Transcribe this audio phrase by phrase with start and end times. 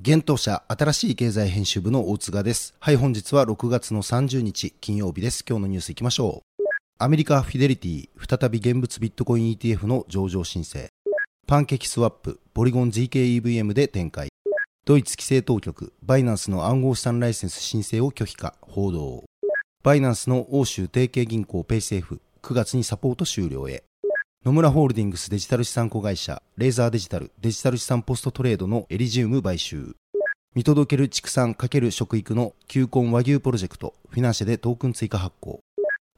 [0.00, 2.72] 現当社新しい経済編集部の大塚です。
[2.78, 5.44] はい、本日は6月の30日金曜日です。
[5.44, 6.62] 今日のニュースいきましょう。
[6.98, 10.86] アメリカフィデリティ再び現物ビットコイン ETF の上場申請。
[11.48, 14.28] パンケーキスワップポリゴン GKEVM で展開。
[14.84, 19.24] ドイツ規制当局バイナンスの暗号資産ライセンス申請を拒否か報道。
[19.82, 23.82] バイナンスの欧州提携銀行ペイセーフ9月にサポート終了へ。
[24.46, 29.96] 野村ホールディングスデジタル資産子会社レーザーデジタルデジタル資産ポストトレードのエリジウム買収。
[30.54, 35.60] 見届ける畜産×食育の球根和牛プロジェクトフィナンシェでトークン追加発行。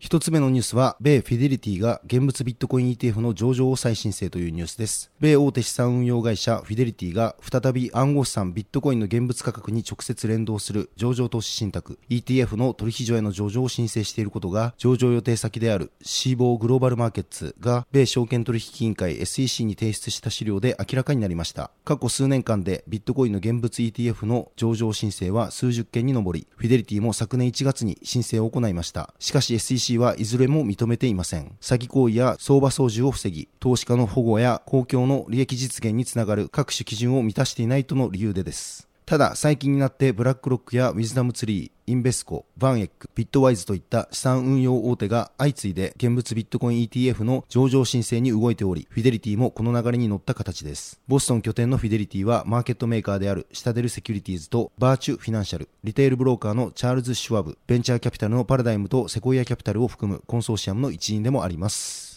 [0.00, 5.10] 一つ目のニュースは、米フィデリティが現物ビットコイン ETF の上場を再申請というニュースです。
[5.20, 21.72] 米大手資産運用会社フィデリティが再び暗号資産ビットコインの現物価格に直接連動する上場投資信託 ETF の取引所への上場を申請していることが、上場予定先であるシーボーグローバルマーケッツが米証券取引委員会 SEC に提出した資料で明らかになりました。
[21.84, 29.12] 過去数年間でビットコインの現物 ETF の上場申請は数十件に上り、フィデリティも昨年1月に申請を行いました。
[29.18, 31.56] しかし SEC はいずれも認めていません。
[31.60, 38.88] 詐欺行為や相場操縦を防ぎ、投資家の保護や公共の利益実現につながる各種基準を満たしていないとの理由でです。
[39.06, 51.00] ただ、最近になってブラックロックやウィズダムツリー、インベスコ、バンエック、ビットワイズといった資産運用大手が相次いで現物ビットコイン ETF の上場申請に動いており、フィデリティもこの流れに乗った形です。
[51.08, 62.09] ボストン拠点のフィデリティはマーケットメーカーであるシタデルセキュリティーズとバーチュフィナンシャル、リテールブローカーのチャールズ・シュワブ、ベンチャーキャピタルのパラダイムとセコイアキャピタルを含むコンソーシアムの一員でもあります。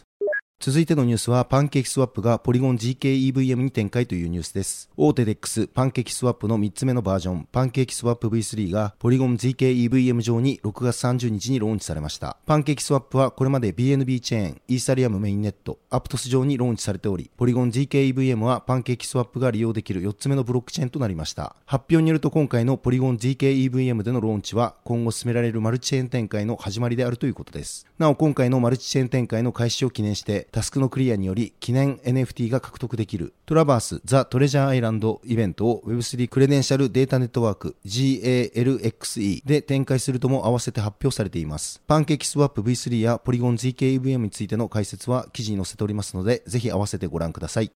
[0.65, 4.89] 続いてのニュースは、パンケーキスワップがポリゴン GKEVM に展開というニュースです。
[4.95, 12.37] 大手 DEX パンケーキスワップの3つ目のバージョン、パンケーキスワップ V3 がポリゴン GKEVM 上に6月30日にローンチされました。
[12.45, 21.57] パンケーキスワップはこれまで BNB チェーン、イーサリアムメインネット、アプトス上にローンチされており、ポリゴン GKEVM はパンケーキスワップが利用できる4つ目のブロックチェーンとなりました。
[21.65, 27.85] 発表によると今回のポリゴン GKEVM でのローンチは今後進められるマルチチェーン展開の始まりであるということです。
[27.99, 41.81] なお今回のマルチチェーン展開の開始を記念してタスクのクリアにより記念 NFT が獲得できるトラバース・ザ・トレジャーアイランドイベントを Web3 クレデンシャルデータネットワーク GALXE で展開するとも合わせて発表されています。
[41.87, 47.71] パンケーキスワップ V3 やポリゴン ZKEVM についての解説は記事に載せておりますので、ぜひ合わせてご覧ください。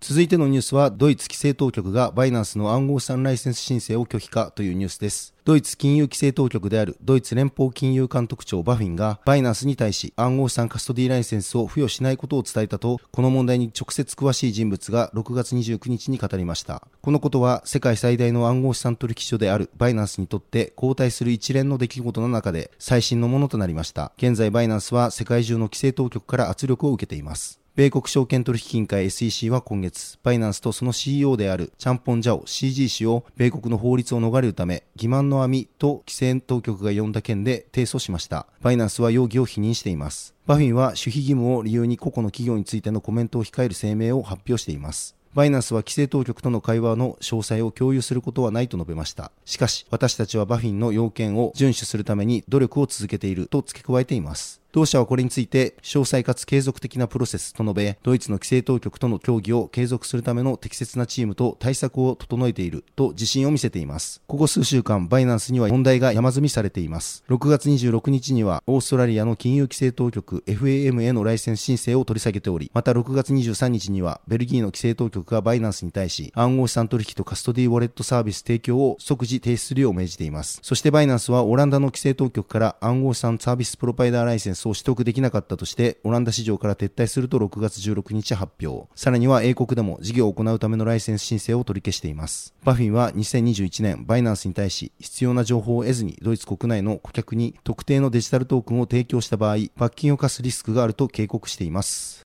[0.00, 5.34] 続いてのニュースは、ドイツ規制当局がバイナンスの暗号資産ライセンス申請を拒否かというニュースです。
[5.44, 16.82] ドイツ金融規制当局であるドイツ連邦金融監督庁バフィンがバイナンスに対し暗号資産カストディライセンスを付与しないことを伝えたと、この問題に直接詳しい人物が6月29日に語りました。
[17.02, 24.12] このことは世界最大の暗号資産取引所であるバイナンスにとって後退する一連の出来事の中で最新のものとなりました。
[24.16, 27.59] 現在バイナンスは世界中の規制当局から圧力を受けています。
[27.80, 38.46] 米国証券取引委員会 SEC は今月、バイナンスとその CEO であるチャンポン・ジャオ CG 氏を米国の法律を逃れるため、欺瞞の網と規制当局が呼んだ件で提訴しました。
[38.60, 40.34] バイナンスは容疑を否認しています。
[40.44, 45.16] バフィンは守秘義務を理由に個々の企業についてのコメントを控える声明を発表しています。
[45.32, 49.32] バイナンスは規制当局との会話の詳細を共有することはないと述べました。
[49.46, 54.60] しかし、私たちはバフィンの要件を遵守するために努力を続けていると付け加えています。
[54.72, 64.22] 同社はこれについて、詳細かつ継続的なプロセスと述べ、ドイツの規制当局との協議を継続するための適切なチームと対策を整えていると自信を見せています。
[64.28, 67.24] ここ数週間、バイナンスには問題が山積みされています。
[67.28, 80.60] 6月26日には、オーストラリアの金融規制当局 FAM へのライセンス申請を取り下げており、また6月23日には、ベルギーの規制当局がバイナンスに対し、暗号資産取引とカストディウォレットサービス提供を即時停止するよう命じています。
[80.62, 88.88] そしてバイナンスはオランダの規制当局から暗号資産サービスプロパイダーライセンスを取得できなかったとして、オランダ市場から撤退すると6月16日発表。
[88.94, 92.54] さらには英国でも事業を行うためのライセンス申請を取り消しています。
[92.64, 102.29] バフィンは2021年、バイナンスに対し必要な情報を得ずにドイツ国内の顧客に特定のデジタルトークンを提供した場合、罰金を課すリスクがあると警告しています。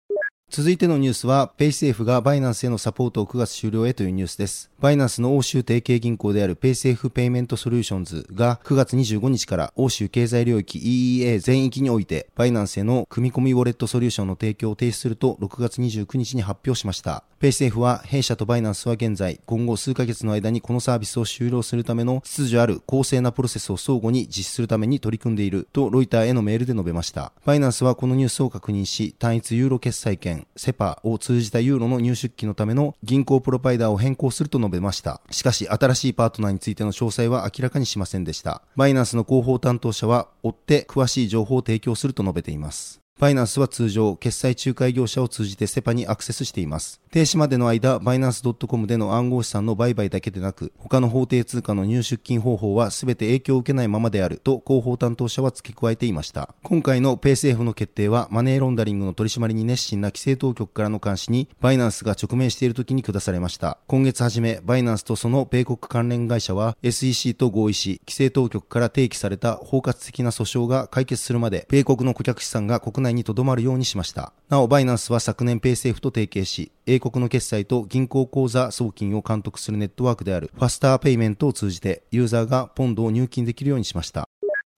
[0.50, 4.68] 続いてのニュースは、ペイセーフがバイナンスへのサポートを9月終了へというニュースです。
[4.80, 17.22] バイナンスの欧州提携銀行であるペイセーフペイメントソリューションズが9月25日から欧州経済領域 EEA 全域において、バイナンスへの組み込みウォレットソリューションの提供を停止すると6月29日に発表しました。
[17.38, 27.32] ペイセーフは弊社とバイナンスは現在、今後数ヶ月の間にこのサービスを終了するための秩序ある公正なプロセスを相互に実施するために取り組んでいるとロイターへのメールで述べました。
[27.44, 35.20] バイナンスはこのニュースを確認し、単一ユーロ決済圏セパを通じたユーロの入出金のための銀行プロパイダーを変更すると述べました。
[35.30, 38.62] しかし、新しいパートナーについての詳細は明らかにしませんでした。
[38.76, 43.00] バイナンスの広報担当者は、追って詳しい情報を提供すると述べています。
[43.20, 47.02] バイナンスは通常、決済仲介業者を通じてセパにアクセスしています。
[47.12, 56.54] 停止までの間、バイナンス .com での暗号資産の売買だけでなく、他の法定通貨の入出金方法は全て影響を受けないままであると広報担当者は付け加えていました。
[56.62, 63.78] 今回のペイセーフの決定は、マネーロンダリングの取り締まりに熱心な規制当局からの監視に、バイナンスが直面している時に下されました。
[63.88, 74.32] 今月初め、バイナンスとその米国関連会社は、SEC と合意し、規制当局から提起された包括的な訴訟が解決するまで、米国の顧客資産が国内に留まるようにしました。
[74.48, 84.28] なお、バイナンスは昨年ペイセーフと提携し、英国の決済と銀行口座送金を監督するネットワークであるファスターペイメントを通じて、ユーザーがポンドを入金できるようにしました。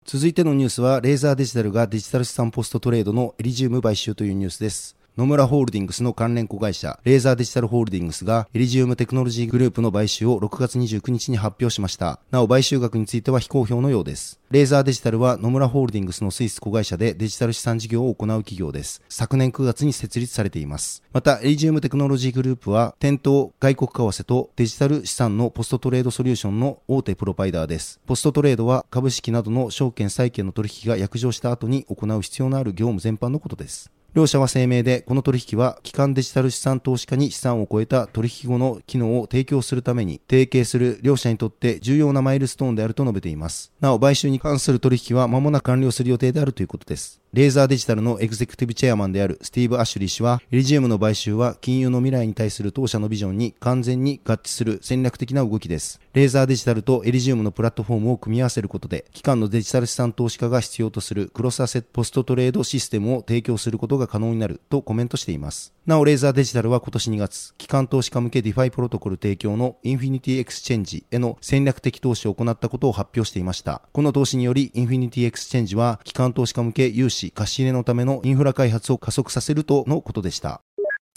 [0.04, 5.01] 続いてのニュースは、レーザーデジタルがデジタル資産ポストトレードのエリジウム買収というニュースです。
[5.18, 12.18] 野村ホールディングスの関連子会社、レーザーデジタルホールディングスが、エリジウムテクノロジーグループの買収を6月29日に発表しました。
[12.30, 14.40] なお、買収額については非公表のようです。
[14.50, 19.02] レーザーデジタルは野村ホールディングスのスイス子会社でデジタル資産事業を行う企業です。
[19.10, 21.02] 昨年9月に設立されています。
[21.12, 28.00] また、エリジウムテクノロジーグループは、店頭、外国為替とデジタル資産のポストトレードソリューションの大手プロバイダーです。
[28.06, 33.92] ポストトレードは株式などの証券債券の取引が約定した後に行う必要のある業務全般のことです。
[34.14, 43.72] 両社は声明で、この取引は、機関デジタル資産投資家に資産を超えた取引後の機能を提供するために、提携する両社にとって重要なマイルストーンであると述べています。
[43.80, 47.21] なお、買収に関する取引は間もなく完了する予定であるということです。
[47.34, 55.98] レーザーデジタルのエグゼクティブチェアマンであるスティーブ・アシュリー氏は、エリジウムの買収は金融の未来に対する当社のビジョンに完全に合致する戦略的な動きです。
[56.12, 65.72] レーザーデジタルとエリジウムのプラットフォームを組み合わせることで、機関のデジタル資産投資家が必要とするクロスアセットポストトレードシステムを提供することが可能になるとコメントしています。
[65.86, 73.80] なお、レーザーデジタルは今年2月、機関投資家向け DeFi プロトコル提供のインフィニティエクスチェンジへの戦略的投資を行ったことを発表していました。
[73.92, 80.62] この投資により、インフィニティエクスチェンジは、機関投資家向け融資貸し入れのためのインフラ開発を加速させるとのことでした。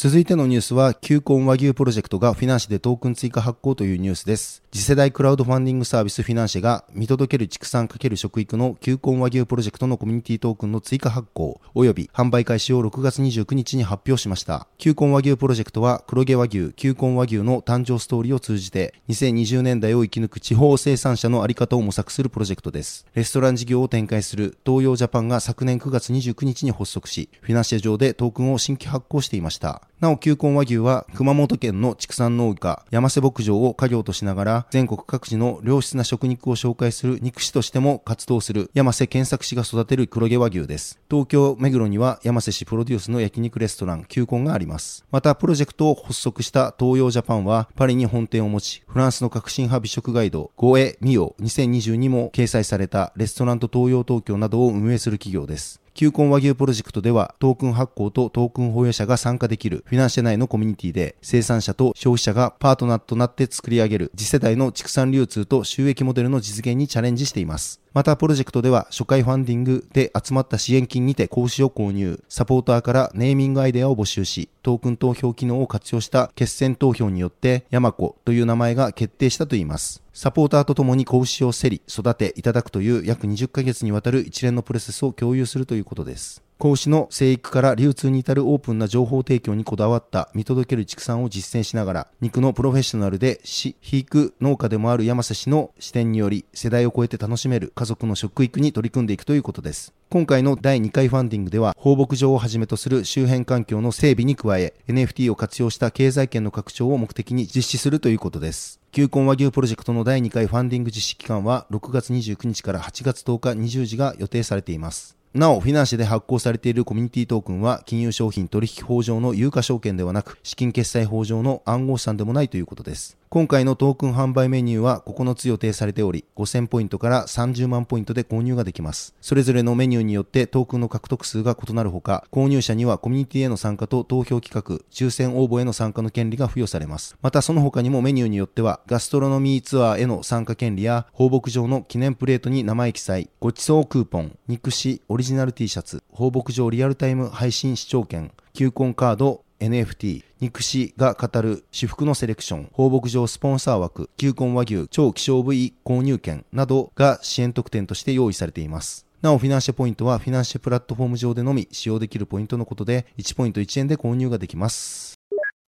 [0.05, 4.61] 続いてのニュースは、球根和牛プロジェクトがフィナンシェでトークン追加発行というニュースです。
[4.71, 14.67] 次世代クラウドファンディングサービスフィナンシェが見届ける畜産×食育の球根和牛プロジェクトのコミュニティトークンの追加発行及び販売開始を6月29日に発表しました。
[14.77, 23.07] 球根和牛プロジェクトは黒毛和牛、球根和牛の誕生ストーリーを通じて2020年代を生き抜く地方生産者のあり方を模索するプロジェクトです。
[23.15, 29.84] レストラン事業を展開する東洋ジャパンが昨年9月29日に発足し、フィナンシェ上でトークンを新規発行していました。
[30.01, 40.99] なお、球根和牛は熊本県の畜産農家山瀬牧場を家業としながら全国各地の良質な食肉を紹介する肉師としても活動する山瀬健作氏が育てる黒毛和牛です。
[41.09, 45.05] 東京目黒には山瀬氏プロデュースの焼肉レストラン球根があります。
[45.11, 55.84] また、プロジェクトを発足した東洋ジャパンはパリに本店を持ち、フランスの革新派美食ガイド、ゴエ・ミオ2022も掲載されたレストランと東洋東京などを運営する企業です。
[55.95, 67.79] 球根和牛プロジェクトでは、トークン発行とトークン保有者が参加できるフィナンシェ内のコミュニティで、生産者と消費者がパートナーとなって作り上げる次世代の畜産流通と収益モデルの実現にチャレンジしています。
[67.93, 80.01] また、プロジェクトでは、初回ファンディングで集まった支援金にて講師を購入、サポーターからネーミングアイデアを募集し、トークン投票機能を活用した決選投票によってヤマコという名前が決定したといいます。
[80.11, 86.44] サポーターと共に子牛を競り、育ていただくという約20ヶ月にわたる一連のプロセスを共有するということです。
[86.57, 99.93] 子牛の生育から流通に至るオープンな情報提供にこだわった見届ける畜産を実践しながら、肉のプロフェッショナルで飼育農家でもある山瀬氏の視点により、世代を超えて楽しめる家族の食育に取り組んでいくということです。
[100.09, 108.79] 今回の第2回ファンディングでは、放牧場をはじめとする周辺環境の整備に加え、NFT を活用した経済圏の拡張を目的に実施するということです。
[108.93, 115.17] 球根和牛プロジェクトの第2回ファンディング実施期間は6月29日から8月10日20時が予定されています。
[115.35, 123.17] なお、フィナンシェで発行されているコミュニティトークンは、金融商品取引法上の有価証券ではなく、資金決済法上の暗号資産でもないということです。
[123.35, 129.13] 今回のトークン販売メニューは9つ予定されており、5000ポイントから30万ポイントで購入ができます。
[129.19, 137.17] それぞれのメニューによってトークンの獲得数が異なるほか、購入者にはコミュニティへの参加と投票企画、抽選応募への参加の権利が付与されます。
[137.21, 159.05] またその他にもメニューによっては、ガストロノミーツアーへの参加権利や、放牧場の記念プレートに名前記載、ごちそうクーポン、肉紙オリジナル T シャツ、放牧場リアルタイム配信視聴券、球根カード、NFT、肉脂が語る私服のセレクション、放牧場スポンサー枠、球根和牛、超希少部位購入券などが支援特典として用意されています。
[159.21, 165.14] なお、フィナンシェポイントはフィナンシェプラットフォーム上でのみ使用できるポイントのことで、1ポイント1円で購入ができます。